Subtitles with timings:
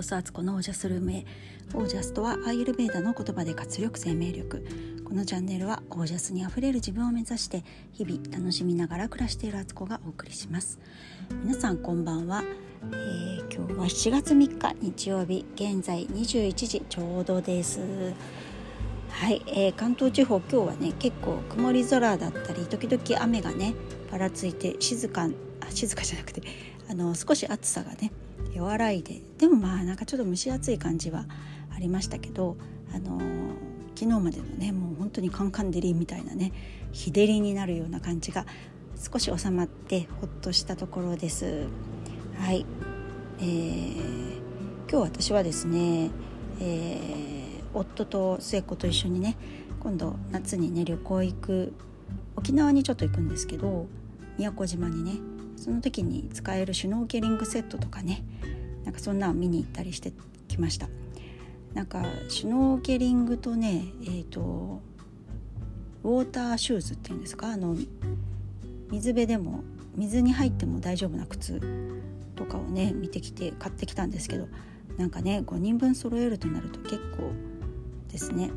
[0.00, 1.26] こそアツコのオージャスルームへ
[1.74, 4.64] オージャスとはアイルベーダの言葉で活力生命力。
[5.04, 7.62] このチャンネルはオージャスにあふれる自分を目指して
[7.92, 10.78] 日々楽しみながら暮らしているアツコがお送りします。
[11.44, 12.42] 皆さんこんばんは、
[12.92, 17.80] えー、今日は7月3日日曜日現在21時ちょうどです。
[19.10, 23.74] はい、えー、関東地方今日はね結構曇り空だったり時々雨がね
[24.10, 25.28] ぱらついて静か
[25.60, 26.42] あ静かじゃなくて
[26.88, 28.10] あの少し暑さがね
[28.56, 29.20] 和らいで。
[29.38, 31.26] でもまあなんかちょっと蒸し暑い感じは
[31.74, 32.56] ありましたけど
[32.94, 33.18] あの
[33.94, 36.52] 昨日までのねもう本当にカンカン照りみたいなね
[36.92, 38.46] 日照りになるような感じが
[38.96, 41.66] 少し収まってほっとしたところです。
[42.38, 42.66] はい、
[43.38, 44.40] えー、
[44.90, 46.10] 今日私はですね、
[46.60, 49.36] えー、夫と末っ子と一緒にね
[49.80, 51.72] 今度夏にね旅行行く。
[52.36, 53.86] 沖縄にちょっと行くんですけど
[54.38, 55.12] 宮古島にね
[55.60, 58.24] その時に使えるシュノーケリングセットとかね
[58.84, 60.12] なんかそんなの見に行ったりして
[60.48, 60.88] きました。
[61.74, 64.80] なんかシュノーケリングとねえっ、ー、と
[66.02, 67.48] ウォーターシューズっていうんですか？
[67.52, 67.76] あの
[68.90, 69.62] 水辺でも
[69.94, 71.60] 水に入っても大丈夫な靴
[72.34, 74.48] とかをね見てきて買ってきたんですけど
[74.96, 77.30] なんかね5人分揃えるとなると結構
[78.08, 78.50] ですね。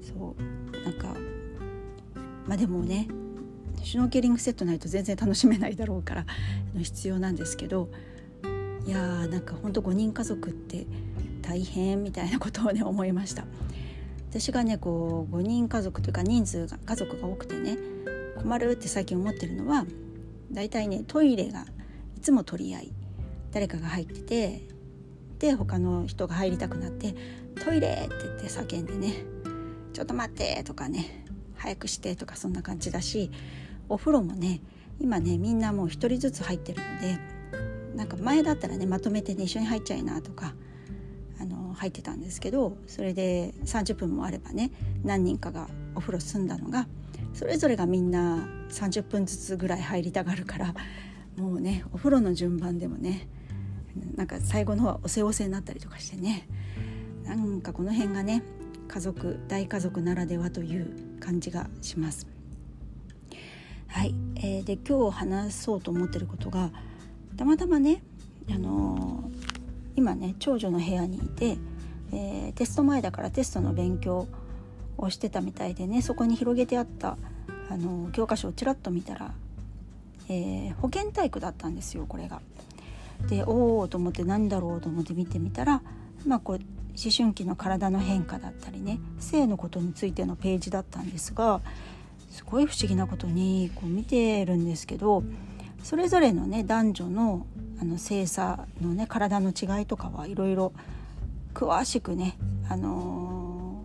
[0.00, 0.84] そう。
[0.84, 1.14] なんか
[2.46, 3.08] まあでもね
[3.88, 6.26] シュノーケリングセットないと全然楽しめないだろうから
[6.76, 7.88] 必要なんですけど
[8.86, 10.86] いやーなんかほんと5人家族って
[11.40, 13.46] 大変みたいなことをね思いました
[14.28, 17.78] 私がねこう5人家族というか人数が家族が多くてね
[18.36, 19.86] 困るって最近思ってるのは
[20.52, 21.64] 大体ねトイレが
[22.14, 22.92] いつも取り合い
[23.52, 24.68] 誰かが入ってて
[25.38, 27.14] で他の人が入りたくなって
[27.64, 29.14] 「トイレ!」って言って叫んでね
[29.94, 31.24] 「ちょっと待って!」とかね
[31.56, 33.30] 「早くして」とかそんな感じだし
[33.88, 34.60] お風呂もね
[35.00, 37.18] 今ねみんなもう1人ずつ入ってるので
[37.94, 40.54] なんか前だったらねまとめてね一緒に入っちゃいなとか
[41.40, 44.70] あの入ってたんですけどそれで30分もあればね
[45.04, 46.86] 何人かがお風呂済んだのが
[47.32, 50.74] それぞれがみんな30分ずつぐらい入りたがるから
[51.36, 53.28] もうねお風呂の順番でもね
[54.16, 56.48] なんか最後の方はおせおせになったりとかしてね
[57.24, 58.42] なんかこの辺がね
[58.88, 62.37] 家族大家族ならではという感じがします。
[63.88, 66.70] はい、えー、で今日話そうと思ってることが
[67.36, 68.02] たまたまね、
[68.50, 69.48] あのー、
[69.96, 71.56] 今ね長女の部屋にいて、
[72.12, 74.28] えー、テスト前だからテストの勉強
[74.98, 77.16] をしてたみたいでねそこに広げてあった、
[77.70, 79.32] あの教科書をちらっと見たら、
[80.28, 82.40] え保健体育だったんですよこれが。
[83.28, 85.82] でおおと思って何だろうと思って見てみたら
[86.26, 86.64] まあこう思
[87.16, 91.60] 春期の体の変化だったりね性のことについてのページだったんですが
[92.30, 95.22] すごい不思議なことにこう見てるんですけど
[95.82, 97.46] それぞれのね男女の
[97.80, 100.72] あの性差のね体の違いとかはいろいろ
[101.54, 102.36] 詳しくね、
[102.68, 103.84] あの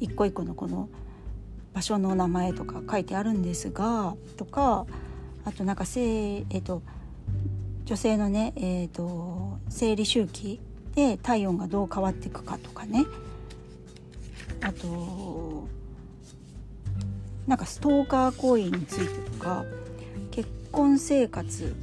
[0.00, 0.88] ー、一個一個のこの
[1.72, 4.86] 場所の名前とか書いてあるんですがとか
[5.44, 6.82] あとなんか性、えーと、
[7.84, 10.60] 女性のね、えーと生理周期
[10.94, 13.04] で体温がどう変わっていくかとかね。
[14.62, 15.68] あと
[17.46, 19.64] なんかストーカー行為についてとか
[20.30, 21.74] 結婚生活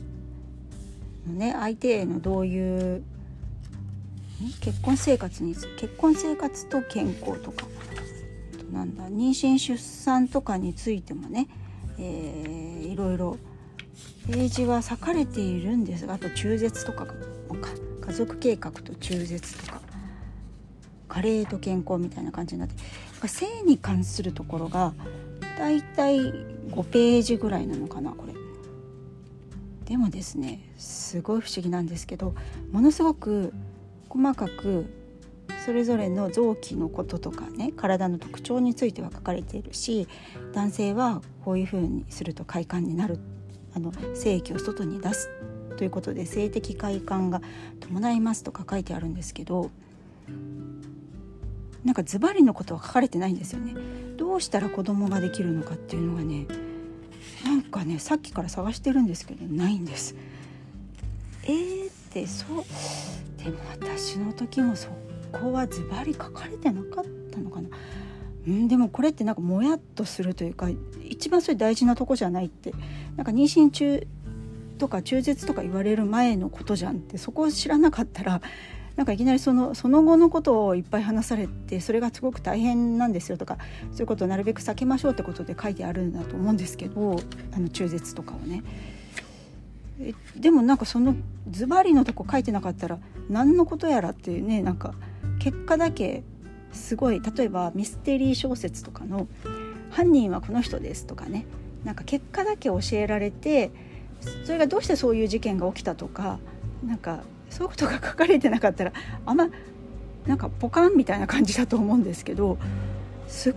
[1.28, 3.04] のね相手へのどういう
[4.60, 7.66] 結婚生活に結婚生活と健康とか。
[8.74, 11.48] なんだ妊娠出産とかについてもね、
[12.00, 13.38] えー、いろいろ
[14.26, 17.06] ページは割かれているんですがあと中絶とか
[18.02, 19.82] 家族計画と中絶とか
[21.08, 24.94] 加齢と健康みたいな感じになって性に関するところが
[25.58, 28.34] だいたい5ページぐらいなのかなこれ。
[29.86, 32.34] でもですねすごい不思議なんですけど
[32.72, 33.54] ものすごく
[34.10, 34.86] 細かく
[35.66, 40.08] それぞれの臓器のこととかね体の特徴については書かれているし
[40.54, 43.20] 男性はこういうふうにすると快感になる
[43.76, 45.30] あの精液を外に出す
[45.78, 47.42] ということで性的快感が
[47.80, 49.72] 伴いますとか書いてあるんですけど
[51.84, 53.76] なんかズバリのことは書かれてないんですよね。
[54.18, 56.48] どうしたら子供ができるのかっていうのがね
[57.44, 60.16] なんかねさっきから探してるんですけどないんです。
[61.46, 62.64] えーってそう
[63.44, 64.90] でも私の時もそ
[65.32, 67.70] こはズバリ書かれてなかったのかな。
[68.50, 70.68] んでもこれってなんかもやっとするというか
[71.04, 72.74] 一番それ大事なとこじゃないって
[73.16, 74.06] なんか妊娠中
[74.78, 78.42] とか中絶とか言われる前のことじゃんってそこを知らなかったら
[78.96, 83.58] なんかいきなりそのその後のことをいっぱい話されてそれがすごく大変なんですよとか
[83.92, 87.20] そういうことをなるべく避けましょうってことで書いてあるんだと思うんですけど
[87.56, 88.64] あの中絶とかをね。
[90.36, 91.16] でもなんかその
[91.50, 93.00] ズバリのとこ書いてなかったら
[93.30, 94.96] 何のことやらっていうねなんか
[95.40, 96.24] 結果だけ
[96.72, 99.28] すごい例えばミステリー小説とかの
[99.92, 101.46] 「犯人はこの人です」とかね
[101.84, 103.72] なんか結果だけ教えられて
[104.46, 106.40] それがどうしてそういう事件が起きたとか
[106.86, 108.94] なんかそういうことが書かれてなかったら
[109.26, 109.48] あんま
[110.26, 112.58] なんかポカンみたいな感じだと思うんですけど
[113.28, 113.56] す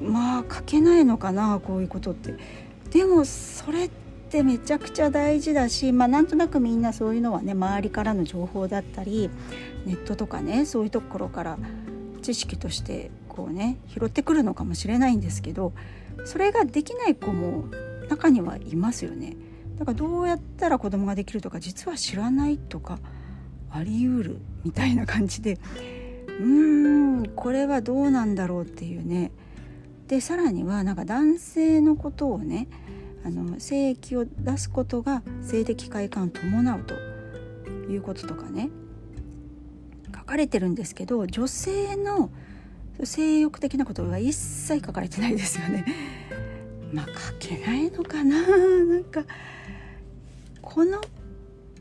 [0.00, 2.34] まあ書けないのかなこういうことって。
[2.90, 3.90] でもそれっ
[4.30, 9.28] てめちゃくちゃ大事だし、まあ、なんとなくみんなそういうのはね周りからの情報だったり
[9.84, 11.58] ネットとかねそういうところから
[12.22, 15.72] 知識としてこうね拾ってくるのかもしれないんですけど
[16.24, 17.64] それができない子も
[18.08, 19.36] 中にはいますよね。
[19.78, 22.98] だからどうやったら子供ができるとか実は知らないとか
[23.70, 25.58] あり得るみたいな感じで
[26.40, 29.32] うーんこれはどうなんだろうっていうね
[30.08, 32.68] でさらにはなんか男性のことをね
[33.24, 36.94] あの性液を出すことが性的快感を伴うと
[37.90, 38.70] いうこととかね
[40.14, 42.30] 書かれてるんですけど女性の
[43.02, 45.84] 性欲的なことは一切書かれてないですよね。
[46.92, 48.46] まあ書けないのかな
[48.86, 49.24] なんか
[50.62, 51.00] この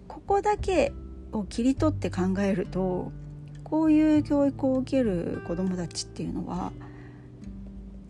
[0.08, 0.92] ここだけ
[1.40, 3.12] を切り取って考えると
[3.64, 6.72] こういう教育を受ける子どもたちっていうのは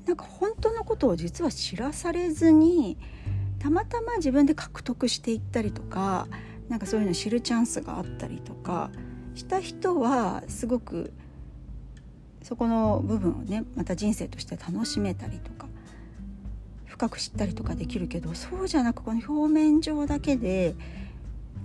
[0.05, 2.97] なんか本当のことを実は知らされずに
[3.59, 6.27] たまたま自分で獲得していったりとか
[6.69, 8.91] なんかそういうの知るチャンスがあったりとか
[9.33, 11.13] した人はすごく
[12.43, 15.67] そこの部分をねまた人生として楽しめたりとか
[16.85, 20.75] 深く知ったりとかできるけどそうじゃなくこの表面上だけで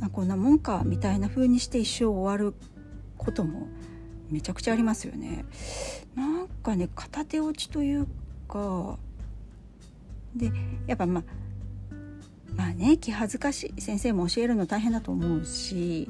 [0.01, 2.55] まこんなもんかみたいな風にして一生終わる
[3.19, 3.69] ことも
[4.31, 5.45] めちゃくちゃありますよね。
[6.15, 8.07] なんかね片手落ちという
[8.49, 8.99] か
[10.35, 10.53] で
[10.87, 11.25] やっぱまあ
[12.57, 16.09] まあね気恥ずかしい先生も教えるの大変だと思うし、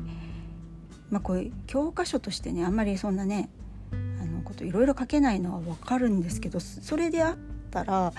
[1.11, 3.51] まあ、こういう教科書としてねあんまりそんなね
[3.93, 7.37] あのこといろいろ書けないのは分かるんですけどそれであっ
[7.71, 8.13] たら、ま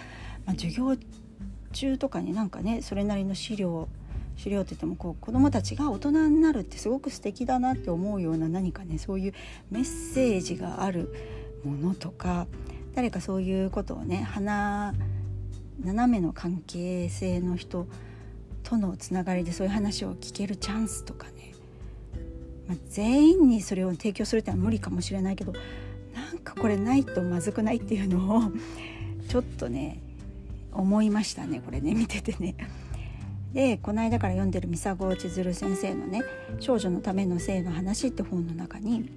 [0.48, 0.98] あ、授業
[1.72, 3.88] 中とかになんかねそれなりの資料
[4.38, 9.34] 資料って言ってもこう子どもたちが大人になるってすごく素敵だなって思うような何かねそういう
[9.70, 11.14] メッセージがある
[11.64, 12.48] ものとか
[12.96, 14.94] 誰かそういうことをね鼻
[15.84, 17.88] 斜めの関係性の人
[18.64, 21.54] とのつながりでそういう話を聞けるチャンスとかね、
[22.68, 25.54] まあ、全員にそれを提供するってのは無理かもしれないけど
[26.14, 28.52] なんかこれないとまずくないっていうのを
[29.30, 30.02] ちょっとね
[30.72, 32.56] 思いましたねこれね見ててね。
[33.54, 36.22] でこの間から読んでる三佐郷千鶴先生のね
[36.60, 39.10] 「少女のための性の話」って本の中に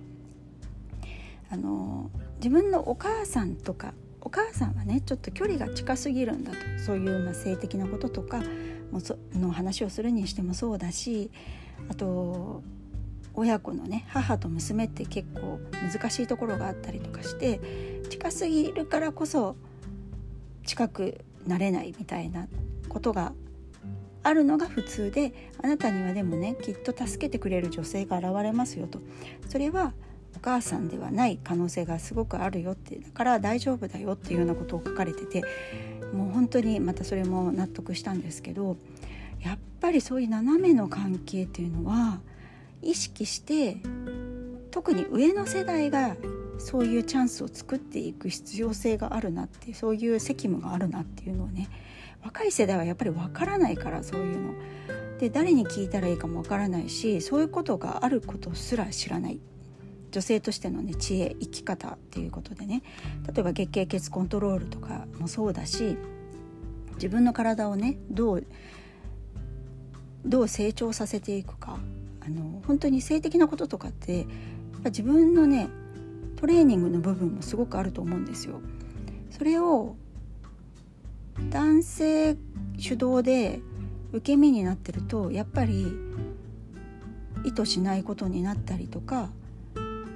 [1.50, 6.56] あの自分のお母さんとかお母さんはねちょっと距離が近すぎるんだと。
[6.78, 8.42] そういうまあ性的なこととか
[8.90, 11.30] もその話をするにしてもそうだし
[11.88, 12.62] あと
[13.34, 17.60] 親子のね母と娘って結構難しいところがあったりとかして
[18.10, 19.56] 近すぎるからこそ
[20.64, 22.46] 近くなれないみたいな
[22.88, 23.32] ことが
[24.24, 25.32] あるのが普通で
[25.62, 29.00] あなたにはでもねきっと助けてくれる女性が現れますよと。
[29.48, 29.92] それは
[30.36, 32.96] お母さんではない可能性がすごくあるよって。
[32.96, 35.44] だから大丈夫だよっていうようなことを書かれてて
[36.12, 38.76] もう本当にまたそれも納得したんですけど
[39.40, 42.20] やっぱりそういう斜めの関係っていうのは
[42.82, 43.78] 意識して
[44.70, 46.16] 特に上の世代が
[46.58, 51.68] そういうチャンスを作っていく必要性があるなってそういう責務があるなっていうのをね
[52.24, 54.54] 若い世代はやっぱりわからないからそういうの。
[55.18, 59.38] で誰に聞いたらいいかもわからないしそういうことがあることすら知らない
[60.10, 62.82] 女性としてのね知恵生き方っていうことでね
[63.32, 65.96] 例えば月経血コントロールとかもそうだし
[66.94, 68.46] 自分の体をねどう
[70.26, 71.78] どう成長させていくか
[72.20, 74.26] あの本当に性的なこととかってやっ
[74.82, 75.68] ぱ自分のね
[76.36, 78.60] トレーニングの部分もすごくあると思うんですよ。
[79.30, 79.96] それを
[81.50, 82.36] 男性
[82.78, 83.60] 主導で
[84.12, 85.92] 受け身になってるとやっぱり
[87.44, 89.28] 意図しないことになったりとか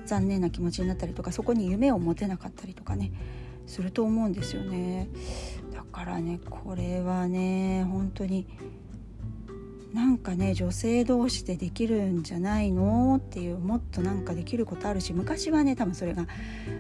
[0.06, 3.12] 残念な気持ちになったりとかそこに夢を持てなかったりとかね
[3.66, 5.08] すると思うんですよね
[5.74, 8.46] だからねこれはね本当に
[9.92, 16.26] なんかね女性同士でできるんじゃないのっていうもっとなんかできることあるし昔はね多分それが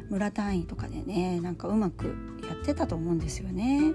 [0.08, 2.06] 村単位とかでねなんかうまく
[2.46, 3.92] やってたと思うんですよね。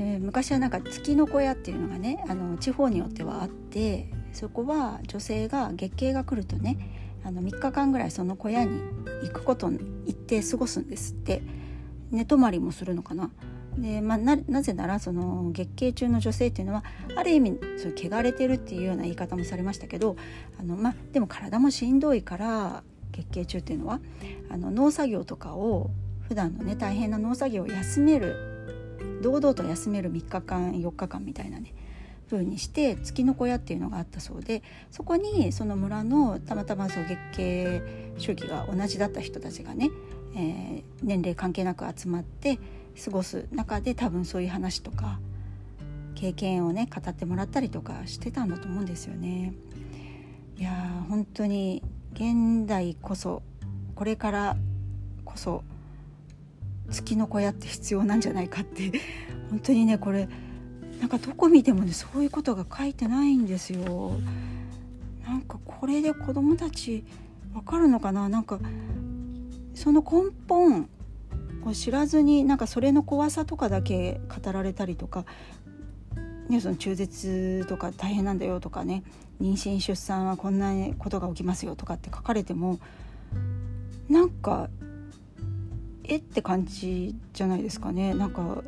[0.00, 6.78] で昔はなんか月の小屋っていうのがねあの地方によってはあってそこは女性が月経が来るとね
[7.24, 8.80] あの3日間ぐらいその小屋に
[9.22, 11.42] 行くことに行って過ごすんですって。
[12.10, 13.30] 寝泊まりもするのかな。
[13.78, 16.82] でまあ、ななぜならその月経中の女性っていうのは
[17.14, 20.16] ある意味そう汚れてるっていうような言い方もされましたけど
[20.58, 24.00] あの、まあ、でも体もしんどいから月経中っていうのは
[24.50, 25.90] あの農作業とかを
[26.26, 28.49] 普段のね大変な農作業を休める
[29.22, 31.74] 堂々と休める3日間4日間みたいなね
[32.30, 37.82] 風にして月の小屋っていうのがあったそうでそこにその村のたまたまそう月経
[38.18, 39.90] 周期が同じだった人たちがね、
[40.36, 42.58] えー、年齢関係なく集まって
[43.04, 45.18] 過ごす中で多分そういう話とか
[46.14, 49.54] 経験をね語ってもらったりとかしてたんだと思うんですよね。
[50.58, 53.42] いやー本当に現代こそ
[53.94, 54.56] これから
[55.24, 55.64] こそ
[56.90, 58.92] 月の小屋って必要なんじゃないかって
[59.50, 60.28] 本当にねこれ
[61.00, 64.12] なんかどこ見てもねそういうことが書いてないんですよ。
[65.24, 67.04] なんかこれで子供たち
[67.54, 68.28] わかるのかな？
[68.28, 68.58] なんか
[69.74, 70.88] その根本
[71.64, 75.24] を知らずになんかそれの怖さとかだけ語られたりとか、
[76.48, 79.02] ね、その中絶とか大変なんだよとかね
[79.40, 82.78] 妊娠出産はこんなことが起きますよとかって書かれても
[84.08, 84.68] なんか
[86.10, 88.14] えって感じじゃないですかね。
[88.14, 88.62] なんか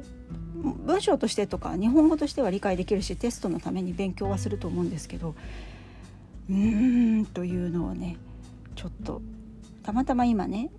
[0.63, 5.35] 文章としてとか日本語としては理解できるしテストのために勉強はすると思うんですけど
[6.49, 8.17] うーんというのをね
[8.77, 9.21] ちょっと
[9.83, 10.71] たまたま今ね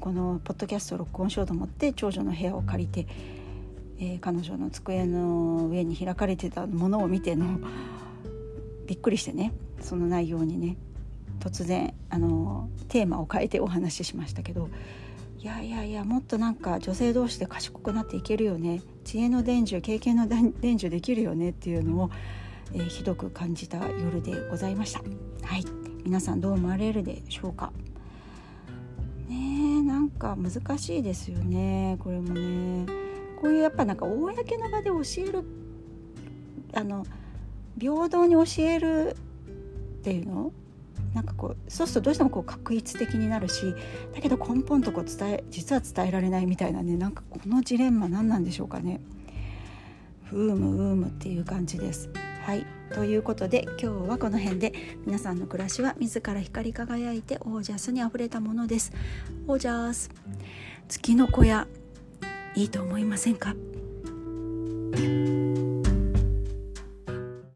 [0.00, 3.06] このポッドキャストを録音しようと思って長女の部屋を借りて、
[3.98, 7.60] えー、彼女の机の上に開かれてたものを見ての
[8.86, 10.76] びっくりしてねその内容にね
[11.40, 14.70] 突然あのテーマを変えてお話ししましたけど
[15.46, 18.82] いやいやいやもっとなんか女性同士で賢くなっていけるよね。
[19.04, 22.10] 知恵の伝授経験の伝授できるよねっていうのを、
[22.74, 24.98] えー、ひどく感じた夜でございました。
[25.46, 25.64] はい。
[26.02, 27.72] 皆さんどう思われるでしょうか。
[29.28, 31.96] ねなんか難しいですよね。
[32.00, 32.84] これもね。
[33.40, 35.44] こういうやっぱなんか公の場で教える
[36.74, 37.06] あの
[37.78, 39.16] 平等に教える
[40.00, 40.52] っていうの？
[41.16, 43.74] なんかこうそうするとどうしてもこう確一的になるし
[44.14, 49.00] だけど根本とこう伝え実は伝えられないみたいなねなんかこのジレンマ何なんでしょうかね。
[50.24, 52.10] フームウームっていう感じです。
[52.44, 54.72] はいということで今日はこの辺で
[55.06, 58.92] 皆さんの暮らしは自ら光り輝いてオージャスにあふれたものです。
[59.48, 60.10] オージャス
[60.86, 61.66] 月の小屋
[62.54, 63.54] いいと思いませんか？